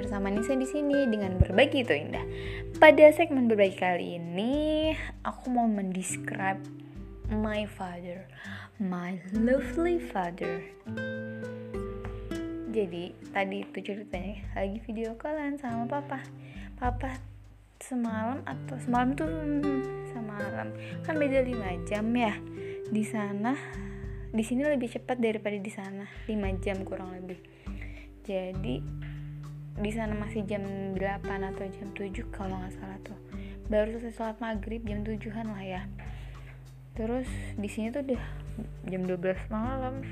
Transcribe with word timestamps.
bersama 0.00 0.32
Nisa 0.32 0.56
di 0.56 0.64
sini 0.64 1.04
dengan 1.12 1.36
berbagi 1.36 1.84
itu 1.84 1.92
indah. 1.92 2.24
Pada 2.80 3.12
segmen 3.12 3.52
berbagi 3.52 3.76
kali 3.76 4.16
ini, 4.16 4.96
aku 5.28 5.52
mau 5.52 5.68
mendescribe 5.68 6.56
my 7.28 7.68
father, 7.68 8.24
my 8.80 9.20
lovely 9.36 10.00
father. 10.00 10.64
Jadi 12.72 13.12
tadi 13.28 13.60
itu 13.60 13.78
ceritanya 13.84 14.40
lagi 14.56 14.80
video 14.88 15.20
kalian 15.20 15.60
sama 15.60 15.84
papa. 15.84 16.24
Papa 16.80 17.20
semalam 17.76 18.40
atau 18.48 18.80
semalam 18.80 19.12
tuh 19.12 19.28
semalam 20.16 20.68
kan 21.04 21.14
beda 21.16 21.44
5 21.44 21.88
jam 21.88 22.04
ya 22.12 22.36
di 22.92 23.04
sana 23.08 23.56
di 24.30 24.44
sini 24.44 24.68
lebih 24.68 24.92
cepat 24.92 25.16
daripada 25.16 25.56
di 25.56 25.72
sana 25.72 26.04
5 26.28 26.60
jam 26.60 26.84
kurang 26.84 27.16
lebih 27.16 27.40
jadi 28.20 28.84
di 29.78 29.90
sana 29.94 30.16
masih 30.18 30.42
jam 30.48 30.66
8 30.98 30.98
atau 31.26 31.64
jam 31.70 31.88
7 31.94 32.10
kalau 32.34 32.58
nggak 32.58 32.74
salah 32.74 32.98
tuh. 33.06 33.18
Baru 33.70 33.94
selesai 33.94 34.18
sholat 34.18 34.36
maghrib 34.42 34.82
jam 34.82 35.06
7an 35.06 35.54
lah 35.54 35.62
ya. 35.62 35.82
Terus 36.98 37.30
di 37.54 37.68
sini 37.70 37.94
tuh 37.94 38.02
udah 38.02 38.24
jam 38.90 39.06
12 39.06 39.46
malam. 39.52 40.02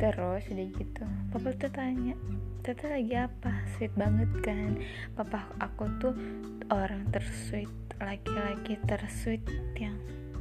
Terus 0.00 0.42
udah 0.48 0.68
gitu 0.80 1.04
papa 1.28 1.52
tuh 1.60 1.68
tanya 1.68 2.16
tata 2.64 2.88
lagi 2.88 3.14
apa? 3.18 3.52
Sweet 3.76 3.92
banget 3.98 4.30
kan? 4.40 4.80
Papa 5.12 5.44
aku 5.60 5.84
tuh 6.00 6.14
orang 6.72 7.04
tersweet 7.12 7.68
laki-laki 8.00 8.80
tersweet 8.88 9.44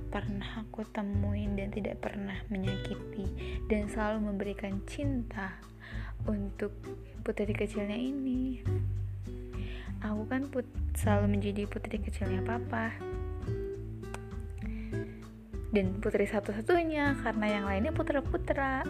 pernah 0.09 0.65
aku 0.65 0.81
temuin 0.89 1.53
dan 1.53 1.69
tidak 1.69 2.01
pernah 2.01 2.35
menyakiti. 2.49 3.29
Dan 3.69 3.87
selalu 3.87 4.33
memberikan 4.33 4.81
cinta 4.89 5.55
untuk 6.25 6.73
putri 7.21 7.53
kecilnya 7.53 7.95
ini. 7.95 8.59
Aku 10.01 10.25
kan 10.25 10.49
put 10.49 10.65
selalu 10.97 11.37
menjadi 11.37 11.69
putri 11.69 12.01
kecilnya 12.01 12.41
papa. 12.41 12.91
Dan 15.69 16.01
putri 16.01 16.25
satu-satunya 16.25 17.21
karena 17.21 17.45
yang 17.45 17.65
lainnya 17.69 17.93
putra-putra. 17.93 18.81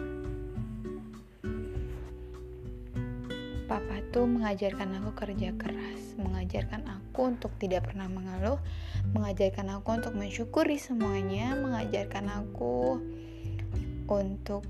Papa 3.68 3.96
tuh 4.10 4.26
mengajarkan 4.26 4.98
aku 4.98 5.10
kerja 5.14 5.54
keras, 5.54 6.18
mengajarkan 6.18 6.82
aku 6.88 6.99
untuk 7.18 7.50
tidak 7.58 7.90
pernah 7.90 8.06
mengeluh, 8.06 8.62
mengajarkan 9.10 9.66
aku 9.74 9.88
untuk 9.98 10.14
mensyukuri 10.14 10.78
semuanya, 10.78 11.58
mengajarkan 11.58 12.30
aku 12.30 13.02
untuk 14.06 14.62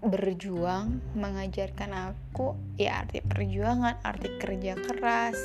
berjuang, 0.00 1.00
mengajarkan 1.12 2.12
aku 2.12 2.56
ya 2.80 3.04
arti 3.04 3.20
perjuangan, 3.20 4.00
arti 4.00 4.28
kerja 4.40 4.76
keras, 4.76 5.36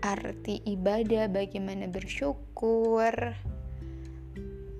arti 0.00 0.60
ibadah, 0.64 1.28
bagaimana 1.32 1.88
bersyukur, 1.88 3.12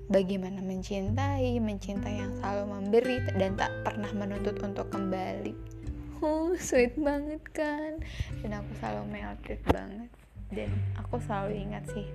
bagaimana 0.09 0.61
mencintai, 0.61 1.57
mencintai 1.57 2.15
yang 2.21 2.33
selalu 2.41 2.65
memberi 2.69 3.17
dan 3.37 3.57
tak 3.57 3.73
pernah 3.81 4.09
menuntut 4.13 4.57
untuk 4.61 4.89
kembali 4.93 5.80
oh 6.21 6.53
sweet 6.57 6.95
banget 6.97 7.43
kan. 7.51 7.99
Dan 8.41 8.51
aku 8.55 8.71
selalu 8.79 9.03
melted 9.09 9.59
banget. 9.67 10.09
Dan 10.53 10.69
aku 10.97 11.17
selalu 11.21 11.65
ingat 11.67 11.85
sih 11.91 12.07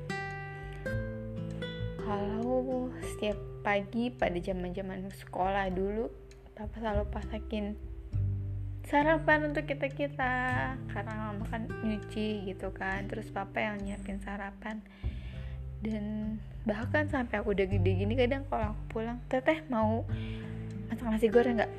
kalau 2.07 2.87
setiap 3.03 3.35
pagi 3.67 4.15
pada 4.15 4.39
zaman 4.39 4.71
zaman 4.71 5.11
sekolah 5.11 5.67
dulu 5.75 6.07
papa 6.55 6.79
selalu 6.79 7.05
pasakin 7.11 7.75
sarapan 8.87 9.51
untuk 9.51 9.67
kita 9.67 9.91
kita 9.91 10.35
karena 10.79 11.13
mama 11.19 11.43
kan 11.51 11.67
nyuci 11.83 12.47
gitu 12.47 12.71
kan. 12.71 13.11
Terus 13.11 13.27
papa 13.35 13.59
yang 13.59 13.83
nyiapin 13.83 14.23
sarapan. 14.23 14.79
Dan 15.83 16.39
bahkan 16.63 17.11
sampai 17.11 17.43
aku 17.43 17.53
udah 17.53 17.67
gede 17.67 17.91
gini 18.07 18.15
kadang 18.15 18.47
kalau 18.47 18.73
aku 18.73 18.83
pulang 18.95 19.19
teteh 19.27 19.67
mau 19.67 20.07
masak 20.87 21.11
nasi 21.11 21.27
goreng 21.27 21.59
nggak? 21.59 21.73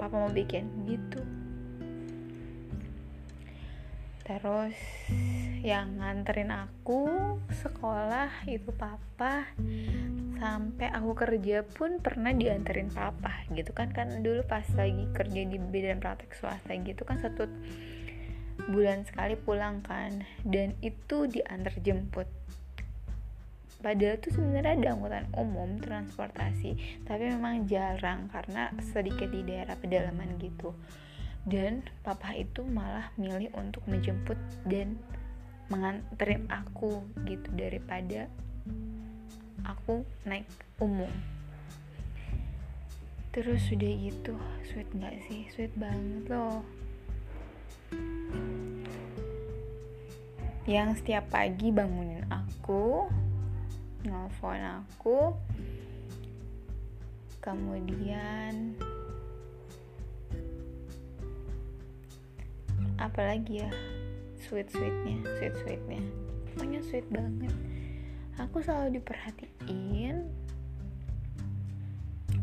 Papa 0.00 0.16
mau 0.16 0.32
bikin 0.32 0.64
gitu 0.88 1.20
terus 4.24 4.72
yang 5.60 6.00
nganterin 6.00 6.52
aku 6.52 7.08
sekolah 7.48 8.48
itu 8.48 8.72
papa. 8.72 9.48
Sampai 10.40 10.92
aku 10.92 11.16
kerja 11.16 11.64
pun 11.64 12.00
pernah 12.04 12.32
dianterin 12.32 12.92
papa 12.92 13.44
gitu 13.52 13.72
kan. 13.72 13.92
Kan 13.92 14.24
dulu 14.24 14.44
pas 14.44 14.64
lagi 14.76 15.08
kerja 15.12 15.40
di 15.44 15.56
bidang 15.56 16.00
praktek 16.00 16.36
swasta 16.36 16.72
gitu 16.72 17.04
kan 17.04 17.20
satu 17.20 17.48
bulan 18.68 19.04
sekali 19.08 19.36
pulang 19.40 19.84
kan. 19.84 20.24
Dan 20.44 20.76
itu 20.80 21.28
diantar 21.28 21.76
jemput. 21.80 22.28
Padahal 23.84 24.16
tuh 24.16 24.32
sebenarnya 24.32 24.80
ada 24.80 24.88
angkutan 24.96 25.28
umum 25.36 25.76
transportasi. 25.76 27.04
Tapi 27.04 27.28
memang 27.28 27.68
jarang 27.68 28.32
karena 28.32 28.72
sedikit 28.80 29.28
di 29.28 29.44
daerah 29.44 29.76
pedalaman 29.76 30.40
gitu 30.40 30.72
dan 31.44 31.84
papa 32.00 32.32
itu 32.32 32.64
malah 32.64 33.12
milih 33.20 33.52
untuk 33.52 33.84
menjemput 33.84 34.36
dan 34.64 34.96
menganterin 35.68 36.48
aku 36.48 37.04
gitu 37.28 37.48
daripada 37.52 38.28
aku 39.64 40.04
naik 40.24 40.48
umum. 40.80 41.08
Terus 43.32 43.66
sudah 43.68 43.92
gitu 43.98 44.36
sweet 44.70 44.88
nggak 44.94 45.16
sih? 45.28 45.48
Sweet 45.52 45.72
banget 45.76 46.24
loh. 46.32 46.64
Yang 50.64 51.04
setiap 51.04 51.28
pagi 51.28 51.68
bangunin 51.68 52.24
aku 52.32 53.04
nelfon 54.04 54.60
aku 54.60 55.32
kemudian 57.44 58.76
apalagi 63.04 63.60
ya? 63.60 63.70
Sweet 64.40 64.72
sweetnya 64.72 65.20
sweet 65.36 65.54
sweetnya. 65.60 66.00
Pokoknya 66.52 66.80
sweet 66.80 67.06
banget. 67.12 67.52
Aku 68.40 68.64
selalu 68.64 68.98
diperhatiin. 69.00 70.26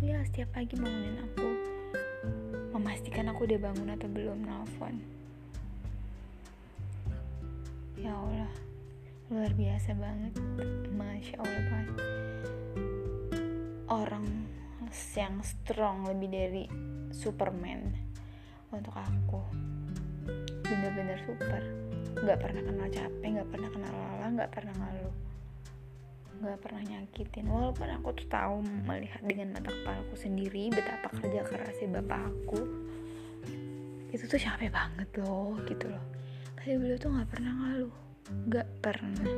Ya 0.02 0.18
setiap 0.26 0.54
pagi 0.54 0.78
bangunin 0.78 1.18
aku. 1.22 1.50
Memastikan 2.78 3.30
aku 3.34 3.50
udah 3.50 3.60
bangun 3.60 3.90
atau 3.94 4.08
belum 4.08 4.46
nelfon. 4.46 5.02
Ya 7.98 8.14
Allah 8.14 8.54
luar 9.30 9.52
biasa 9.54 9.94
banget. 9.98 10.34
Masya 10.94 11.36
Allah 11.42 11.64
banget. 11.70 11.98
Orang 13.92 14.26
yang 15.14 15.44
strong 15.44 16.08
lebih 16.08 16.30
dari 16.32 16.64
Superman 17.12 17.92
untuk 18.72 18.96
aku 18.96 19.44
bener-bener 20.72 21.20
super. 21.28 21.62
Nggak 22.24 22.40
pernah 22.40 22.62
kenal 22.64 22.88
capek 22.88 23.28
nggak 23.36 23.50
pernah 23.52 23.70
kenal 23.76 23.92
lelah 23.92 24.30
nggak 24.32 24.52
pernah 24.56 24.74
ngeluh 24.80 25.16
nggak 26.42 26.58
pernah 26.58 26.82
nyakitin. 26.82 27.46
Walaupun 27.46 27.88
aku 28.02 28.08
tuh 28.18 28.28
tahu 28.28 28.66
melihat 28.90 29.22
dengan 29.22 29.54
mata 29.54 29.70
kepalaku 29.70 30.16
sendiri 30.18 30.74
betapa 30.74 31.14
kerja 31.22 31.46
kerasnya 31.46 32.02
bapak 32.02 32.22
aku 32.34 32.62
itu 34.12 34.28
tuh 34.28 34.42
capek 34.42 34.74
banget 34.74 35.10
loh 35.22 35.56
gitu 35.70 35.86
loh. 35.88 36.04
Tapi 36.58 36.76
beliau 36.82 36.98
tuh 36.98 37.14
nggak 37.14 37.30
pernah 37.30 37.54
ngeluh 37.54 37.96
nggak 38.50 38.68
pernah. 38.82 39.30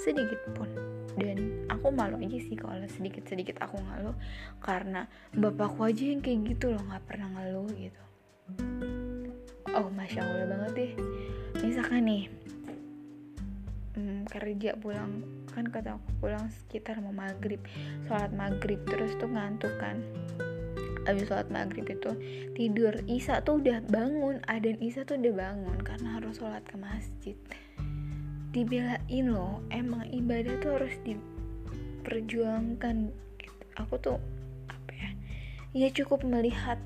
Sedikit 0.00 0.40
pun. 0.56 0.70
Dan 1.14 1.68
aku 1.70 1.94
malu 1.94 2.18
aja 2.18 2.38
sih 2.42 2.58
kalau 2.58 2.82
sedikit 2.90 3.22
sedikit 3.28 3.60
aku 3.62 3.78
ngeluh 3.78 4.16
karena 4.58 5.06
bapakku 5.30 5.86
aja 5.86 6.10
yang 6.10 6.18
kayak 6.18 6.56
gitu 6.56 6.74
loh 6.74 6.82
nggak 6.90 7.04
pernah 7.06 7.28
ngeluh 7.38 7.70
gitu 7.78 8.02
oh 9.74 9.90
masya 9.90 10.22
allah 10.22 10.46
banget 10.46 10.72
deh. 10.74 10.92
Misalkan 11.62 12.06
nih 12.06 12.24
hmm, 13.98 14.30
kerja 14.30 14.78
pulang 14.78 15.26
kan 15.54 15.70
kata 15.70 15.94
aku 15.98 16.10
pulang 16.18 16.50
sekitar 16.50 16.98
mau 16.98 17.14
maghrib 17.14 17.62
sholat 18.10 18.34
maghrib 18.34 18.82
terus 18.86 19.14
tuh 19.18 19.30
ngantuk 19.30 19.74
kan. 19.78 20.02
Abis 21.04 21.28
sholat 21.28 21.50
maghrib 21.50 21.84
itu 21.86 22.10
tidur 22.54 22.94
Isa 23.10 23.42
tuh 23.42 23.60
udah 23.60 23.82
bangun 23.90 24.40
Adan 24.50 24.78
Isa 24.78 25.04
tuh 25.06 25.18
udah 25.18 25.34
bangun 25.34 25.78
karena 25.82 26.18
harus 26.18 26.38
sholat 26.38 26.62
ke 26.66 26.76
masjid. 26.78 27.36
Dibelain 28.54 29.26
loh 29.26 29.62
emang 29.74 30.06
ibadah 30.14 30.54
tuh 30.62 30.78
harus 30.78 30.94
diperjuangkan 31.02 33.10
gitu. 33.42 33.64
aku 33.74 33.98
tuh 33.98 34.22
apa 34.70 34.92
ya 34.94 35.10
ya 35.74 35.90
cukup 35.90 36.22
melihat 36.22 36.78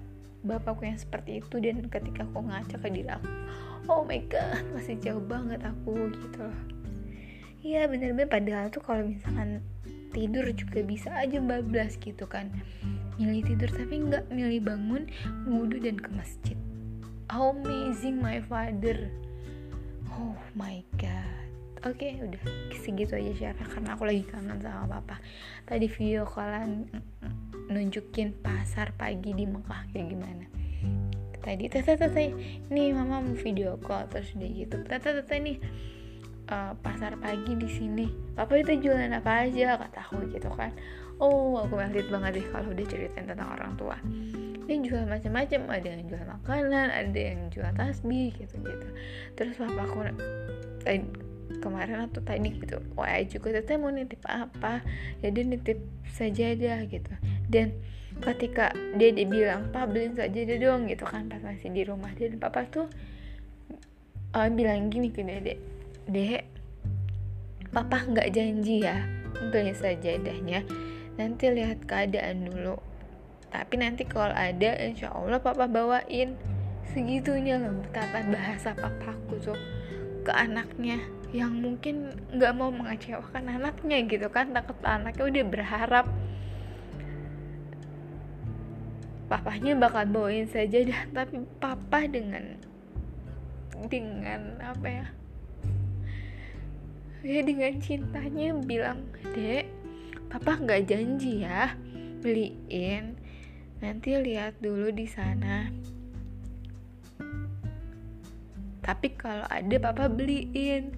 bapakku 0.46 0.87
yang 0.87 0.99
seperti 0.99 1.43
itu 1.43 1.56
dan 1.58 1.87
ketika 1.90 2.23
aku 2.23 2.46
ngaca 2.46 2.76
ke 2.79 2.88
diri 2.90 3.11
aku 3.11 3.29
oh 3.88 4.02
my 4.05 4.20
god 4.31 4.62
masih 4.76 5.00
jauh 5.00 5.23
banget 5.25 5.64
aku 5.64 6.12
gitu. 6.12 6.44
Loh 6.44 6.79
iya 7.62 7.90
bener-bener 7.90 8.31
padahal 8.31 8.70
tuh 8.70 8.82
kalau 8.82 9.02
misalkan 9.08 9.61
tidur 10.14 10.46
juga 10.55 10.81
bisa 10.87 11.11
aja 11.14 11.43
bablas 11.43 11.99
gitu 11.99 12.25
kan. 12.25 12.49
Milih 13.19 13.43
tidur 13.44 13.70
tapi 13.75 13.99
nggak 13.99 14.31
milih 14.31 14.62
bangun 14.62 15.11
wudhu 15.50 15.82
dan 15.82 15.99
ke 15.99 16.11
masjid. 16.14 16.58
How 17.29 17.52
amazing 17.52 18.23
my 18.23 18.40
father. 18.46 19.11
Oh 20.14 20.38
my 20.55 20.81
god. 20.96 21.26
Oke 21.87 22.11
okay, 22.11 22.12
udah 22.19 22.43
segitu 22.75 23.14
aja 23.14 23.32
share 23.38 23.58
karena 23.58 23.94
aku 23.94 24.02
lagi 24.06 24.23
kangen 24.26 24.58
sama 24.58 24.99
papa. 24.99 25.23
Tadi 25.67 25.87
video 25.87 26.26
kalian 26.26 26.90
nunjukin 27.69 28.35
pasar 28.41 28.97
pagi 28.97 29.37
di 29.37 29.44
Mekah 29.44 29.93
kayak 29.93 30.06
gimana. 30.09 30.44
Tadi 31.38 31.65
tete 31.70 31.94
tete 31.97 32.25
nih 32.69 32.93
mama 32.93 33.23
mau 33.23 33.37
video 33.37 33.76
call. 33.81 34.09
Terus 34.09 34.35
udah 34.37 34.50
gitu 34.50 34.76
tete 34.85 35.37
nih 35.41 35.56
uh, 36.53 36.73
pasar 36.81 37.17
pagi 37.20 37.53
di 37.55 37.69
sini. 37.69 38.06
Papa 38.35 38.59
itu 38.59 38.88
jualan 38.88 39.12
apa 39.12 39.49
aja? 39.49 39.76
kata 39.76 40.00
aku 40.09 40.29
gitu 40.32 40.49
kan. 40.56 40.73
Oh 41.19 41.59
aku 41.61 41.76
merit 41.76 42.09
banget 42.09 42.43
deh 42.43 42.47
kalau 42.53 42.73
udah 42.73 42.87
ceritain 42.88 43.26
tentang 43.26 43.50
orang 43.53 43.73
tua. 43.76 43.97
Ini 44.69 44.85
jual 44.85 45.09
macam-macam 45.09 45.81
ada 45.81 45.88
yang 45.88 46.05
jual 46.05 46.25
makanan 46.29 46.93
ada 46.93 47.21
yang 47.32 47.49
jual 47.49 47.69
tasbih 47.73 48.37
gitu 48.37 48.61
gitu 48.61 48.88
terus 49.32 49.56
papa 49.56 49.85
aku 49.85 50.12
tadi 50.85 51.28
kemarin 51.59 52.06
atau 52.06 52.21
tadi 52.21 52.53
gitu 52.53 52.79
wah 52.95 53.19
juga 53.25 53.59
teteh 53.59 53.81
mau 53.81 53.89
nitip 53.89 54.21
apa? 54.29 54.85
Jadi 55.25 55.41
ya 55.41 55.50
nitip 55.56 55.79
sajadah 56.15 56.79
gitu. 56.89 57.12
Dan 57.49 57.73
ketika 58.19 58.75
dia 58.99 59.15
dibilang 59.15 59.71
pak 59.71 59.95
beliin 59.95 60.19
saja 60.19 60.35
dia 60.35 60.59
dong 60.59 60.91
gitu 60.91 61.06
kan 61.06 61.31
pas 61.31 61.39
masih 61.39 61.71
di 61.71 61.87
rumah 61.87 62.11
dan 62.19 62.35
papa 62.43 62.67
tuh 62.67 62.91
uh, 64.35 64.49
bilang 64.50 64.91
gini 64.91 65.15
ke 65.15 65.23
dede 65.23 65.55
dek 66.11 66.43
papa 67.71 68.03
nggak 68.11 68.35
janji 68.35 68.83
ya 68.83 69.06
beli 69.55 69.71
sajadahnya 69.71 70.67
nanti 71.19 71.50
lihat 71.50 71.83
keadaan 71.85 72.47
dulu. 72.47 72.79
Tapi 73.49 73.75
nanti 73.81 74.06
kalau 74.06 74.33
ada 74.33 74.77
insya 74.79 75.11
Allah 75.12 75.43
papa 75.43 75.67
bawain. 75.67 76.39
Segitunya 76.89 77.61
loh 77.61 77.85
tata 77.93 78.25
bahasa 78.33 78.73
papaku 78.73 79.37
tuh 79.45 79.61
ke 80.29 80.33
anaknya 80.37 81.01
yang 81.33 81.57
mungkin 81.57 82.13
nggak 82.37 82.53
mau 82.53 82.69
mengecewakan 82.69 83.49
anaknya 83.49 84.05
gitu 84.05 84.29
kan 84.29 84.53
takut 84.53 84.77
anaknya 84.85 85.25
udah 85.25 85.45
berharap 85.49 86.07
papahnya 89.33 89.73
bakal 89.81 90.05
bawain 90.05 90.45
saja 90.45 90.85
dah 90.85 91.01
tapi 91.17 91.49
papa 91.57 92.05
dengan 92.05 92.61
dengan 93.89 94.61
apa 94.61 94.89
ya 94.89 95.07
ya 97.25 97.41
dengan 97.41 97.73
cintanya 97.81 98.53
bilang 98.69 99.09
dek 99.33 99.65
papa 100.29 100.61
nggak 100.61 100.93
janji 100.93 101.41
ya 101.41 101.73
beliin 102.21 103.17
nanti 103.81 104.13
lihat 104.13 104.61
dulu 104.61 104.93
di 104.93 105.09
sana 105.09 105.73
tapi 108.88 109.12
kalau 109.12 109.44
ada 109.52 109.76
papa 109.76 110.08
beliin. 110.08 110.96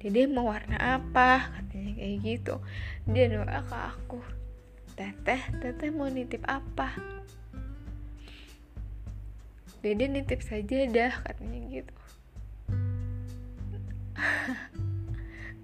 Dede 0.00 0.24
mau 0.24 0.48
warna 0.48 0.80
apa? 0.80 1.52
Katanya 1.52 1.92
kayak 2.00 2.16
gitu. 2.24 2.56
Dia 3.04 3.28
doa 3.28 3.60
ke 3.60 3.76
aku. 3.76 4.20
Teteh 4.96 5.42
teteh 5.60 5.92
mau 5.92 6.08
nitip 6.08 6.40
apa? 6.48 6.96
Dede 9.84 10.08
nitip 10.08 10.40
saja 10.40 10.88
dah 10.88 11.12
katanya 11.20 11.60
gitu. 11.68 11.94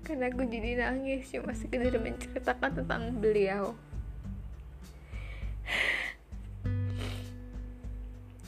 Karena 0.04 0.28
aku 0.28 0.44
jadi 0.44 0.84
nangis 0.84 1.32
cuma 1.32 1.56
sekedar 1.56 1.96
menceritakan 1.96 2.84
tentang 2.84 3.16
beliau. 3.16 3.72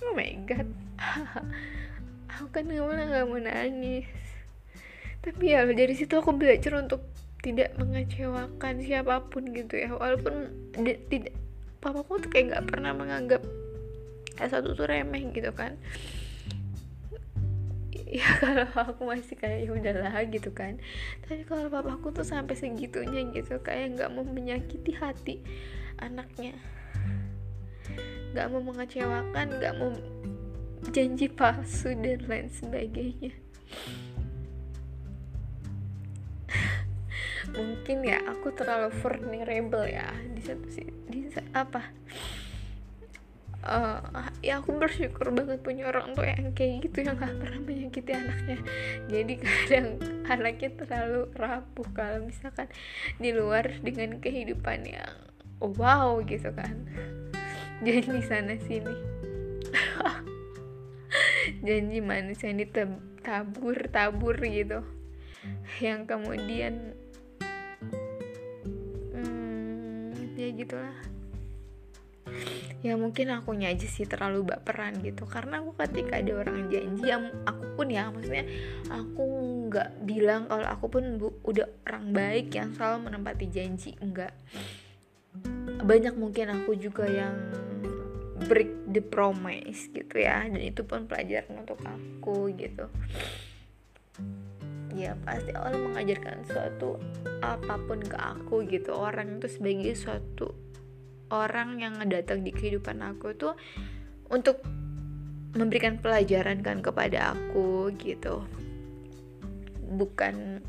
Oh 0.01 0.17
my 0.17 0.33
god 0.49 0.67
aku 2.41 2.49
kan 2.57 2.65
awalnya 2.73 3.05
nggak 3.05 3.27
mau 3.29 3.37
nangis. 3.37 4.09
Tapi 5.21 5.53
ya 5.53 5.69
dari 5.69 5.93
situ 5.93 6.17
aku 6.17 6.33
belajar 6.33 6.81
untuk 6.81 7.05
tidak 7.45 7.77
mengecewakan 7.77 8.81
siapa 8.81 9.29
pun 9.29 9.53
gitu 9.53 9.77
ya. 9.77 9.93
Walaupun 9.93 10.49
tidak 11.13 11.37
papaku 11.85 12.25
tuh 12.25 12.33
kayak 12.33 12.57
nggak 12.57 12.65
pernah 12.73 12.97
menganggap 12.97 13.45
S1 14.41 14.65
tuh 14.73 14.89
remeh 14.89 15.29
gitu 15.37 15.53
kan. 15.53 15.77
Ya 18.09 18.27
kalau 18.43 18.67
aku 18.73 19.03
masih 19.05 19.37
kayak 19.37 19.69
ya 19.69 19.71
udahlah 19.77 20.25
gitu 20.33 20.49
kan. 20.57 20.81
Tapi 21.29 21.45
kalau 21.45 21.69
papaku 21.69 22.17
tuh 22.17 22.25
sampai 22.25 22.57
segitunya 22.57 23.29
gitu 23.37 23.61
kayak 23.61 24.01
nggak 24.01 24.09
mau 24.17 24.25
menyakiti 24.25 24.97
hati 24.97 25.45
anaknya. 26.01 26.57
Nggak 28.33 28.47
mau 28.49 28.65
mengecewakan 28.65 29.47
nggak 29.61 29.75
mau 29.77 29.93
janji 30.89 31.29
palsu 31.29 31.93
dan 31.93 32.25
lain 32.25 32.49
sebagainya. 32.49 33.37
Mungkin 37.51 37.99
ya 38.07 38.25
aku 38.31 38.55
terlalu 38.57 38.89
vulnerable 39.05 39.85
ya 39.85 40.09
di 40.33 40.41
satu 40.41 40.67
di 41.11 41.29
apa? 41.53 41.93
Uh, 43.61 44.01
ya 44.41 44.65
aku 44.65 44.73
bersyukur 44.73 45.37
banget 45.37 45.61
punya 45.61 45.93
orang 45.93 46.17
tua 46.17 46.33
yang 46.33 46.57
kayak 46.57 46.81
gitu 46.89 47.05
yang 47.05 47.21
gak 47.21 47.37
pernah 47.37 47.61
menyakiti 47.61 48.13
anaknya. 48.17 48.59
Jadi 49.13 49.35
kadang 49.37 49.89
anaknya 50.33 50.71
terlalu 50.81 51.21
rapuh 51.37 51.89
kalau 51.93 52.25
misalkan 52.25 52.73
di 53.21 53.37
luar 53.37 53.69
dengan 53.85 54.17
kehidupan 54.17 54.89
yang 54.89 55.13
wow 55.61 56.25
gitu 56.25 56.49
kan. 56.57 56.73
Janji 57.85 58.25
sana 58.25 58.57
sini 58.65 59.20
janji 61.61 61.99
manis 62.01 62.41
yang 62.43 62.57
ditabur 62.61 63.89
tabur 63.93 64.37
gitu. 64.41 64.81
Yang 65.81 66.01
kemudian 66.09 66.75
hmm, 69.17 70.37
ya 70.37 70.49
gitulah. 70.57 70.97
Ya 72.81 72.97
mungkin 72.97 73.29
aku 73.37 73.53
aja 73.61 73.85
sih 73.85 74.09
terlalu 74.09 74.57
baperan 74.57 74.97
gitu. 75.05 75.29
Karena 75.29 75.61
aku 75.61 75.77
ketika 75.77 76.17
ada 76.17 76.33
orang 76.33 76.73
janji 76.73 77.05
yang 77.13 77.29
aku 77.45 77.65
pun 77.77 77.89
ya 77.89 78.13
maksudnya 78.13 78.45
aku 78.93 79.25
nggak 79.73 80.05
bilang 80.05 80.45
kalau 80.49 80.69
aku 80.69 80.87
pun 80.93 81.05
bu, 81.17 81.33
udah 81.49 81.65
orang 81.89 82.13
baik 82.13 82.53
yang 82.53 82.77
selalu 82.77 83.09
menempati 83.09 83.47
janji 83.49 83.97
enggak 84.05 84.37
banyak 85.81 86.13
mungkin 86.13 86.53
aku 86.53 86.77
juga 86.77 87.09
yang 87.09 87.33
break 88.49 88.71
the 88.89 89.03
promise 89.03 89.91
gitu 89.93 90.21
ya. 90.21 90.47
Dan 90.47 90.61
itu 90.61 90.87
pun 90.87 91.05
pelajaran 91.05 91.67
untuk 91.67 91.81
aku 91.85 92.53
gitu. 92.57 92.87
Ya 94.97 95.15
pasti 95.23 95.55
Allah 95.55 95.79
mengajarkan 95.79 96.45
suatu 96.49 96.99
apa 97.41 97.75
pun 97.85 98.01
ke 98.01 98.17
aku 98.17 98.65
gitu. 98.69 98.97
Orang 98.97 99.41
itu 99.41 99.49
sebagai 99.49 99.95
suatu 99.97 100.53
orang 101.31 101.79
yang 101.79 101.95
datang 102.11 102.43
di 102.43 102.51
kehidupan 102.51 103.01
aku 103.01 103.33
tuh 103.39 103.55
untuk 104.31 104.63
memberikan 105.55 105.99
pelajaran 105.99 106.63
kan 106.63 106.79
kepada 106.79 107.35
aku 107.35 107.91
gitu 107.99 108.47
bukan 109.91 110.63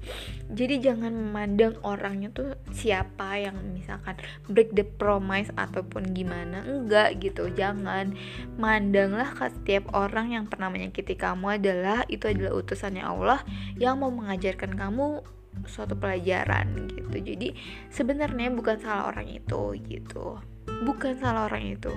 jadi 0.50 0.92
jangan 0.92 1.14
memandang 1.14 1.78
orangnya 1.86 2.34
tuh 2.34 2.58
siapa 2.74 3.38
yang 3.40 3.56
misalkan 3.72 4.18
break 4.50 4.74
the 4.76 4.84
promise 4.84 5.48
ataupun 5.56 6.12
gimana 6.12 6.66
enggak 6.66 7.22
gitu. 7.24 7.48
Jangan 7.54 8.18
mandanglah 8.60 9.32
ke 9.32 9.48
setiap 9.48 9.94
orang 9.96 10.36
yang 10.36 10.46
pernah 10.50 10.68
menyakiti 10.68 11.16
kamu 11.16 11.62
adalah 11.62 12.04
itu 12.12 12.28
adalah 12.28 12.58
utusannya 12.58 13.06
Allah 13.06 13.40
yang 13.80 14.02
mau 14.02 14.12
mengajarkan 14.12 14.76
kamu 14.76 15.24
suatu 15.70 15.96
pelajaran 15.96 16.90
gitu. 16.92 17.16
Jadi 17.22 17.54
sebenarnya 17.94 18.52
bukan 18.52 18.82
salah 18.82 19.08
orang 19.08 19.32
itu 19.32 19.78
gitu. 19.88 20.42
Bukan 20.84 21.16
salah 21.22 21.48
orang 21.48 21.80
itu. 21.80 21.94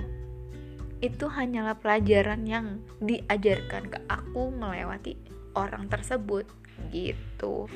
Itu 1.03 1.27
hanyalah 1.27 1.75
pelajaran 1.81 2.47
yang 2.47 2.79
diajarkan 3.03 3.91
ke 3.91 3.99
aku 4.07 4.47
melewati 4.53 5.19
orang 5.55 5.87
tersebut 5.87 6.47
gitu. 6.89 7.69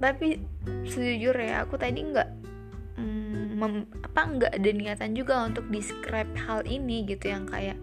Tapi 0.00 0.40
sejujurnya 0.88 1.64
aku 1.68 1.76
tadi 1.76 2.00
nggak 2.00 2.28
mm, 2.96 3.60
apa 4.10 4.20
nggak 4.36 4.52
ada 4.56 4.70
niatan 4.72 5.12
juga 5.12 5.44
untuk 5.44 5.68
describe 5.68 6.32
hal 6.48 6.64
ini 6.64 7.04
gitu 7.04 7.28
yang 7.28 7.44
kayak 7.44 7.76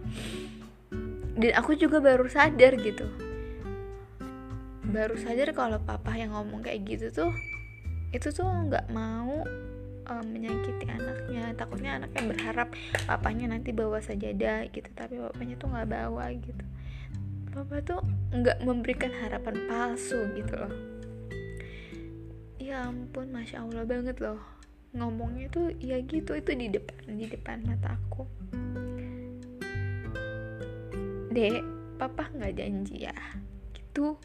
dan 1.38 1.54
aku 1.54 1.78
juga 1.78 2.02
baru 2.02 2.26
sadar 2.26 2.74
gitu. 2.82 3.06
Baru 4.88 5.14
sadar 5.14 5.54
kalau 5.54 5.78
papa 5.78 6.18
yang 6.18 6.34
ngomong 6.34 6.66
kayak 6.66 6.82
gitu 6.90 7.06
tuh 7.14 7.32
itu 8.10 8.32
tuh 8.32 8.48
nggak 8.48 8.88
mau 8.90 9.44
um, 10.08 10.24
menyakiti 10.28 10.88
anaknya. 10.88 11.52
Takutnya 11.54 11.90
anaknya 12.02 12.22
berharap 12.24 12.68
papanya 13.04 13.52
nanti 13.52 13.70
bawa 13.70 14.00
sajadah 14.00 14.68
gitu 14.72 14.88
tapi 14.96 15.20
papanya 15.20 15.54
tuh 15.60 15.68
nggak 15.70 15.88
bawa 15.88 16.24
gitu. 16.34 16.64
Papa 17.52 17.76
tuh 17.84 18.00
nggak 18.32 18.64
memberikan 18.64 19.12
harapan 19.24 19.56
palsu 19.68 20.18
gitu 20.36 20.54
loh. 20.56 20.74
Ya 22.58 22.84
ampun 22.88 23.32
masya 23.32 23.64
allah 23.64 23.84
banget 23.84 24.20
loh. 24.20 24.40
Ngomongnya 24.96 25.52
tuh 25.52 25.72
ya 25.80 26.00
gitu 26.04 26.36
itu 26.36 26.50
di 26.56 26.68
depan 26.72 26.98
di 27.12 27.26
depan 27.28 27.64
mata 27.64 27.96
aku. 27.96 28.24
Dek 31.32 31.64
papa 32.00 32.28
nggak 32.32 32.56
janji 32.56 33.08
ya? 33.08 33.16
Gitu. 33.72 34.16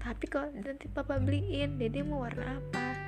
Tapi 0.00 0.24
kalau 0.32 0.48
nanti 0.56 0.88
papa 0.88 1.20
beliin 1.20 1.76
dede 1.76 2.00
mau 2.00 2.24
warna 2.24 2.56
apa 2.56 2.99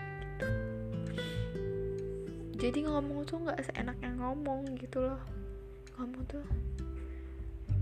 jadi 2.63 2.87
ngomong 2.87 3.27
tuh 3.27 3.43
nggak 3.43 3.59
seenaknya 3.59 4.15
ngomong 4.23 4.79
gitu 4.79 5.03
loh. 5.03 5.19
Ngomong 5.99 6.23
tuh 6.31 6.47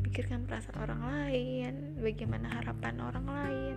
pikirkan 0.09 0.49
perasaan 0.49 0.81
orang 0.81 1.03
lain 1.05 2.01
bagaimana 2.01 2.49
harapan 2.49 2.97
orang 3.05 3.27
lain. 3.29 3.77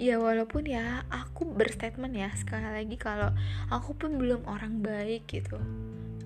Ya 0.00 0.16
walaupun 0.16 0.64
ya 0.64 1.04
aku 1.12 1.52
berstatement 1.52 2.16
ya 2.16 2.32
sekali 2.32 2.64
lagi 2.64 2.96
kalau 2.96 3.28
aku 3.68 3.92
pun 3.92 4.16
belum 4.16 4.48
orang 4.48 4.80
baik 4.80 5.28
gitu. 5.28 5.60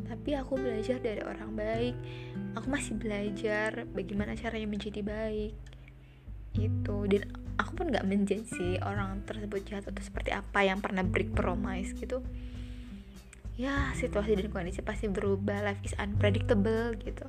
Tapi 0.07 0.31
aku 0.39 0.55
belajar 0.55 1.03
dari 1.03 1.27
orang 1.27 1.59
baik. 1.59 1.99
Aku 2.55 2.71
masih 2.71 2.95
belajar 2.95 3.91
bagaimana 3.91 4.39
caranya 4.39 4.71
menjadi 4.71 5.03
baik. 5.03 5.55
Itu 6.55 7.11
dan 7.11 7.27
aku 7.61 7.77
pun 7.77 7.93
nggak 7.93 8.09
menjudge 8.09 8.81
orang 8.81 9.21
tersebut 9.29 9.61
jahat 9.69 9.85
atau 9.85 10.01
seperti 10.01 10.33
apa 10.33 10.65
yang 10.65 10.81
pernah 10.81 11.05
break 11.05 11.37
promise 11.37 11.93
gitu. 11.93 12.25
Ya 13.61 13.93
situasi 13.93 14.41
dan 14.41 14.49
kondisi 14.49 14.81
pasti 14.81 15.13
berubah 15.13 15.61
life 15.61 15.85
is 15.85 15.93
unpredictable 16.01 16.97
gitu. 16.97 17.29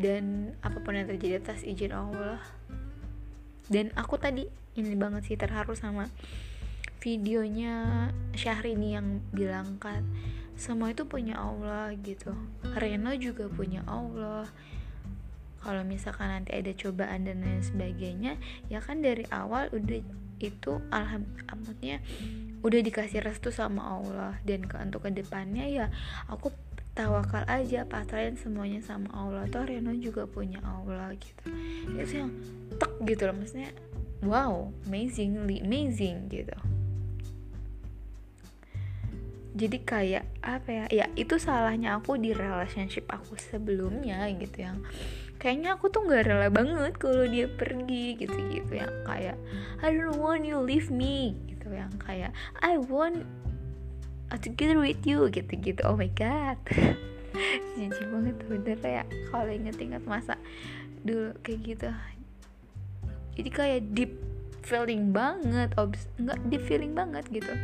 Dan 0.00 0.56
apa 0.64 0.80
pun 0.80 0.96
yang 0.96 1.04
terjadi 1.04 1.44
atas 1.44 1.60
izin 1.68 1.92
Allah. 1.92 2.40
Dan 3.68 3.92
aku 3.92 4.16
tadi 4.16 4.48
ini 4.80 4.96
banget 4.96 5.28
sih 5.28 5.36
terharu 5.36 5.76
sama 5.76 6.08
videonya 7.04 8.08
Syahrini 8.32 8.96
yang 8.96 9.20
bilang 9.30 9.76
kan 9.76 10.02
semua 10.56 10.90
itu 10.90 11.04
punya 11.04 11.36
Allah 11.36 11.92
gitu. 12.00 12.32
Reno 12.72 13.12
juga 13.20 13.46
punya 13.52 13.84
Allah 13.84 14.48
kalau 15.62 15.82
misalkan 15.82 16.30
nanti 16.30 16.54
ada 16.54 16.70
cobaan 16.74 17.26
dan 17.26 17.42
lain 17.42 17.62
sebagainya 17.62 18.38
ya 18.70 18.78
kan 18.78 19.02
dari 19.02 19.26
awal 19.34 19.66
udah 19.74 20.00
itu 20.38 20.78
alhamdulillah 20.94 21.98
udah 22.62 22.80
dikasih 22.82 23.22
restu 23.22 23.50
sama 23.50 23.82
Allah. 23.98 24.38
Dan 24.42 24.66
ke 24.66 24.78
untuk 24.78 25.06
ke 25.06 25.10
depannya 25.14 25.66
ya 25.66 25.86
aku 26.30 26.50
tawakal 26.94 27.46
aja 27.46 27.86
pasrahin 27.86 28.34
semuanya 28.34 28.82
sama 28.82 29.10
Allah. 29.14 29.46
Toh 29.50 29.62
Reno 29.62 29.94
juga 29.94 30.26
punya 30.26 30.58
Allah 30.66 31.14
gitu. 31.14 31.42
Itu 31.94 32.26
yang 32.26 32.30
tek 32.78 32.92
gitu 33.06 33.22
loh 33.30 33.36
maksudnya 33.38 33.70
wow 34.22 34.70
amazingly 34.86 35.62
amazing 35.62 36.26
gitu. 36.30 36.54
Jadi 39.58 39.78
kayak 39.82 40.22
apa 40.38 40.70
ya 40.70 40.84
ya 40.90 41.06
itu 41.18 41.34
salahnya 41.34 41.98
aku 41.98 42.14
di 42.14 42.30
relationship 42.30 43.10
aku 43.10 43.34
sebelumnya 43.38 44.22
gitu 44.38 44.62
yang 44.62 44.78
kayaknya 45.38 45.78
aku 45.78 45.86
tuh 45.88 46.02
nggak 46.02 46.26
rela 46.26 46.50
banget 46.50 46.98
kalau 46.98 47.24
dia 47.30 47.46
pergi 47.46 48.18
gitu 48.18 48.34
gitu 48.50 48.72
yang 48.74 48.90
kayak 49.06 49.38
I 49.78 49.94
don't 49.94 50.18
want 50.18 50.42
you 50.42 50.58
leave 50.58 50.90
me 50.90 51.38
gitu. 51.46 51.70
Yang 51.70 51.94
kayak 52.02 52.30
I 52.58 52.76
want 52.78 53.22
together 54.42 54.82
with 54.82 55.00
you 55.06 55.30
gitu 55.30 55.54
gitu 55.54 55.80
oh 55.86 55.94
my 55.94 56.10
god. 56.18 56.58
Jijik 57.78 58.06
banget 58.10 58.36
bener 58.50 58.78
ya. 58.82 59.04
Kalau 59.30 59.50
inget-inget 59.50 60.02
masa 60.02 60.34
dulu 61.06 61.30
kayak 61.46 61.60
gitu. 61.62 61.88
Jadi 63.38 63.50
kayak 63.54 63.80
deep 63.94 64.12
feeling 64.66 65.14
banget 65.14 65.70
obs 65.78 66.10
nggak 66.18 66.38
deep 66.50 66.62
feeling 66.66 66.98
banget 66.98 67.22
gitu. 67.30 67.54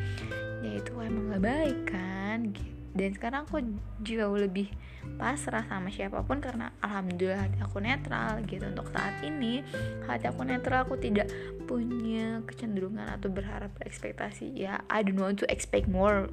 Ya 0.63 0.79
itu 0.79 0.95
emang 0.97 1.35
gak 1.35 1.45
baik 1.45 1.79
kan 1.91 2.55
gitu 2.55 2.74
dan 2.95 3.11
sekarang 3.11 3.43
aku 3.51 3.59
jauh 4.07 4.39
lebih 4.39 4.71
pasrah 5.19 5.67
sama 5.67 5.91
siapa 5.91 6.23
pun 6.23 6.39
karena 6.39 6.71
alhamdulillah 6.79 7.51
hati 7.51 7.59
aku 7.59 7.83
netral 7.83 8.39
gitu. 8.47 8.65
Untuk 8.71 8.89
saat 8.95 9.19
ini 9.27 9.67
hati 10.07 10.31
aku 10.31 10.47
netral 10.47 10.87
aku 10.87 10.95
tidak 11.03 11.27
punya 11.67 12.41
kecenderungan 12.47 13.11
atau 13.11 13.29
berharap 13.29 13.75
berekspektasi 13.83 14.55
ya 14.55 14.81
I 14.87 15.03
don't 15.03 15.19
want 15.19 15.43
to 15.43 15.47
expect 15.51 15.91
more. 15.91 16.31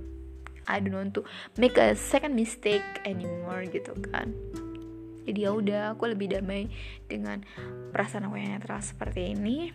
I 0.70 0.78
don't 0.78 0.94
want 0.94 1.18
to 1.18 1.26
make 1.58 1.82
a 1.82 1.98
second 1.98 2.38
mistake 2.38 2.86
anymore 3.10 3.66
gitu 3.66 3.98
kan. 4.14 4.30
Jadi 5.26 5.50
ya 5.50 5.58
udah 5.58 5.98
aku 5.98 6.14
lebih 6.14 6.38
damai 6.38 6.70
dengan 7.10 7.42
perasaan 7.90 8.30
aku 8.30 8.38
yang 8.38 8.62
netral 8.62 8.82
seperti 8.86 9.34
ini. 9.34 9.74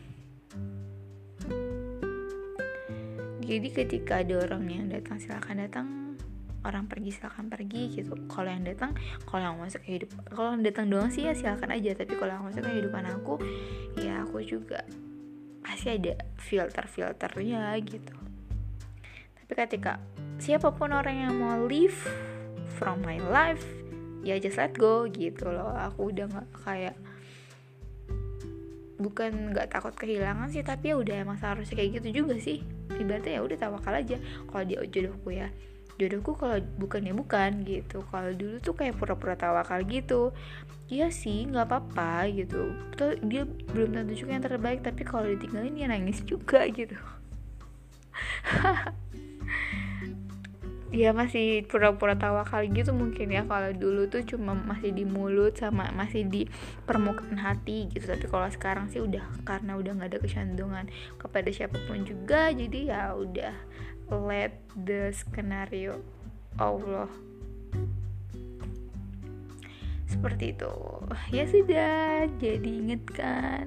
Jadi 3.47 3.69
ketika 3.71 4.23
ada 4.23 4.43
orang 4.43 4.67
yang 4.67 4.87
datang 4.91 5.23
silakan 5.23 5.63
datang 5.63 6.06
orang 6.67 6.91
pergi 6.91 7.15
silahkan 7.15 7.47
pergi 7.47 7.95
gitu. 7.95 8.19
Kalau 8.27 8.51
yang 8.51 8.67
datang 8.67 8.93
kalau 9.25 9.43
yang 9.47 9.57
masuk 9.57 9.81
ke 9.87 10.03
hidup 10.03 10.11
kalau 10.35 10.59
yang 10.59 10.65
datang 10.67 10.87
doang 10.91 11.11
sih 11.15 11.25
ya 11.25 11.33
silakan 11.33 11.71
aja. 11.71 11.95
Tapi 11.95 12.13
kalau 12.19 12.33
yang 12.35 12.45
masuk 12.45 12.67
ke 12.67 12.71
kehidupan 12.75 13.05
aku 13.07 13.35
ya 14.03 14.27
aku 14.27 14.43
juga 14.43 14.83
pasti 15.63 15.95
ada 15.95 16.15
filter 16.43 16.85
filternya 16.91 17.75
gitu. 17.87 18.15
Tapi 19.43 19.53
ketika 19.55 20.03
siapa 20.43 20.75
pun 20.75 20.91
orang 20.91 21.31
yang 21.31 21.35
mau 21.39 21.55
leave 21.65 21.97
from 22.77 23.01
my 23.07 23.23
life 23.31 23.63
ya 24.27 24.35
just 24.43 24.59
let 24.59 24.75
go 24.75 25.07
gitu 25.07 25.47
loh. 25.47 25.71
Aku 25.71 26.11
udah 26.11 26.27
nggak 26.27 26.49
kayak 26.67 26.97
bukan 28.97 29.53
nggak 29.53 29.69
takut 29.69 29.93
kehilangan 29.93 30.49
sih 30.49 30.65
tapi 30.65 30.89
ya 30.89 30.97
udah 30.97 31.15
emang 31.21 31.37
seharusnya 31.37 31.79
kayak 31.79 32.03
gitu 32.03 32.25
juga 32.25 32.35
sih. 32.43 32.67
Ibaratnya 32.97 33.39
ya 33.39 33.43
udah 33.45 33.57
tawakal 33.61 33.95
aja. 33.95 34.17
Kalau 34.51 34.63
dia 34.67 34.83
jodohku 34.83 35.31
ya 35.31 35.53
jodohku 35.97 36.37
kalau 36.37 36.61
bukan 36.77 37.09
ya 37.09 37.15
bukan 37.17 37.65
gitu. 37.65 38.05
Kalau 38.13 38.31
dulu 38.37 38.61
tuh 38.61 38.77
kayak 38.77 38.97
pura-pura 39.01 39.35
tawakal 39.37 39.81
gitu. 39.89 40.33
Iya 40.87 41.11
sih 41.11 41.49
nggak 41.49 41.67
apa-apa 41.67 42.31
gitu. 42.31 42.77
Tuh 42.95 43.19
dia 43.25 43.49
belum 43.75 43.97
tentu 43.97 44.15
juga 44.15 44.39
yang 44.39 44.45
terbaik 44.45 44.81
tapi 44.85 45.03
kalau 45.03 45.27
ditinggalin 45.27 45.75
dia 45.75 45.89
nangis 45.91 46.23
juga 46.23 46.63
gitu. 46.71 46.95
Dia 50.93 51.11
masih 51.19 51.67
pura-pura 51.67 52.15
tawakal 52.15 52.63
gitu 52.71 52.93
mungkin 52.93 53.33
ya. 53.33 53.43
Kalau 53.49 53.73
dulu 53.73 54.07
tuh 54.07 54.23
cuma 54.23 54.55
masih 54.55 54.93
di 54.93 55.03
mulut 55.09 55.59
sama 55.59 55.91
masih 55.97 56.29
di 56.29 56.47
permukaan 56.85 57.41
hati 57.41 57.91
gitu. 57.91 58.07
Tapi 58.07 58.29
kalau 58.29 58.47
sekarang 58.53 58.87
sih 58.93 59.01
udah 59.03 59.25
karena 59.49 59.75
udah 59.75 59.97
nggak 59.97 60.13
ada 60.13 60.19
kecenderungan 60.23 60.87
kepada 61.19 61.49
siapa 61.51 61.81
pun 61.89 62.05
juga 62.07 62.53
jadi 62.53 62.81
ya 62.95 63.03
udah 63.17 63.57
let 64.11 64.55
the 64.79 65.11
skenario 65.11 65.99
Allah. 66.57 67.11
Seperti 70.07 70.55
itu. 70.55 70.75
Ya 71.35 71.45
sudah 71.51 72.31
jadi 72.39 72.71
inget 72.71 73.03
kan? 73.11 73.67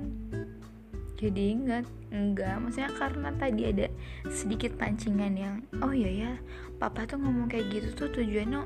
Jadi 1.19 1.59
inget? 1.59 1.85
Enggak 2.09 2.57
maksudnya 2.63 2.89
karena 2.95 3.29
tadi 3.37 3.61
ada 3.69 3.87
sedikit 4.33 4.73
pancingan 4.79 5.35
yang 5.37 5.55
oh 5.85 5.93
iya 5.93 6.09
ya 6.09 6.33
papa 6.81 7.05
tuh 7.05 7.21
ngomong 7.21 7.51
kayak 7.51 7.69
gitu 7.69 7.93
tuh 7.93 8.09
tujuannya 8.09 8.65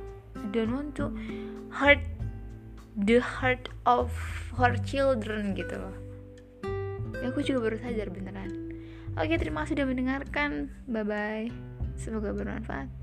don't 0.56 0.72
want 0.72 0.96
to 0.96 1.12
hurt 1.68 2.00
the 2.96 3.20
heart 3.20 3.68
of 3.84 4.13
her 4.56 4.80
children 4.88 5.58
gitu 5.58 5.75
loh. 5.75 5.98
Ya 7.20 7.36
aku 7.36 7.44
juga 7.44 7.68
baru 7.68 7.77
sadar 7.84 8.08
beneran 8.13 8.62
Oke, 9.13 9.38
terima 9.38 9.62
kasih 9.62 9.77
sudah 9.77 9.88
mendengarkan. 9.88 10.74
Bye 10.89 11.05
bye. 11.05 11.48
Semoga 11.93 12.34
bermanfaat. 12.34 13.02